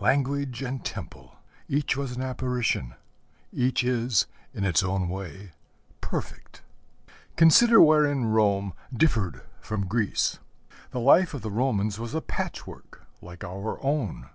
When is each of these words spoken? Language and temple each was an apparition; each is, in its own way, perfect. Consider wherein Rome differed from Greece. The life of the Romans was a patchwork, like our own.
Language 0.00 0.60
and 0.62 0.84
temple 0.84 1.36
each 1.68 1.96
was 1.96 2.16
an 2.16 2.20
apparition; 2.20 2.94
each 3.52 3.84
is, 3.84 4.26
in 4.52 4.64
its 4.64 4.82
own 4.82 5.08
way, 5.08 5.52
perfect. 6.00 6.62
Consider 7.36 7.80
wherein 7.80 8.24
Rome 8.24 8.72
differed 8.92 9.40
from 9.60 9.86
Greece. 9.86 10.40
The 10.90 10.98
life 10.98 11.32
of 11.32 11.42
the 11.42 11.50
Romans 11.52 11.96
was 11.96 12.12
a 12.12 12.20
patchwork, 12.20 13.06
like 13.22 13.44
our 13.44 13.80
own. 13.80 14.28